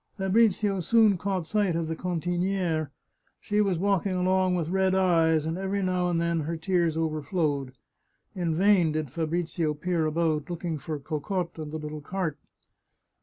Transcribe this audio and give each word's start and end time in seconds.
Fabrizio 0.17 0.79
soon 0.79 1.15
caught 1.15 1.45
sight 1.45 1.75
of 1.75 1.87
the 1.87 1.95
cantiniere; 1.95 2.89
she 3.39 3.61
was 3.61 3.77
walk 3.77 4.07
ing 4.07 4.15
along 4.15 4.55
with 4.55 4.69
red 4.71 4.95
eyes, 4.95 5.45
and 5.45 5.59
every 5.59 5.83
now 5.83 6.09
and 6.09 6.19
then 6.19 6.39
her 6.39 6.57
tears 6.57 6.97
overflowed. 6.97 7.71
In 8.33 8.55
vain 8.55 8.93
did 8.93 9.11
Fabrizio 9.11 9.75
peer 9.75 10.07
about, 10.07 10.49
looking 10.49 10.79
for 10.79 10.97
Cocotte 10.97 11.59
and 11.59 11.71
the 11.71 11.77
little 11.77 12.01
cart. 12.01 12.39